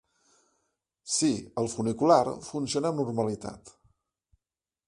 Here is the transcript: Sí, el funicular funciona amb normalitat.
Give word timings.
Sí, 1.15 1.29
el 1.63 1.69
funicular 1.75 2.33
funciona 2.49 2.93
amb 2.93 3.03
normalitat. 3.05 3.75